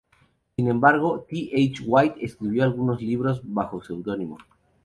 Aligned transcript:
Sin 0.55 0.67
embargo, 0.67 1.27
T. 1.29 1.51
H. 1.53 1.83
White 1.85 2.25
escribió 2.25 2.63
algunos 2.63 2.99
libros 3.03 3.39
bajo 3.43 3.83
seudónimo. 3.83 4.39